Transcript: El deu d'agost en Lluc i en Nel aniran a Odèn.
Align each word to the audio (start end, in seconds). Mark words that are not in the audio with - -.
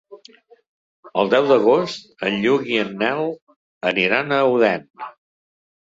El 1.23 1.29
deu 1.33 1.49
d'agost 1.51 2.27
en 2.29 2.39
Lluc 2.47 2.67
i 2.73 2.81
en 2.87 2.99
Nel 3.05 3.25
aniran 3.95 4.39
a 4.39 4.45
Odèn. 4.59 4.93